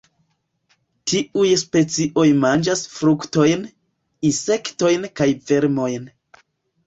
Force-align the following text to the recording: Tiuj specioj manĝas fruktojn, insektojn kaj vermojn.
Tiuj 1.11 1.49
specioj 1.63 2.23
manĝas 2.45 2.81
fruktojn, 2.93 3.67
insektojn 4.31 5.05
kaj 5.21 5.27
vermojn. 5.51 6.09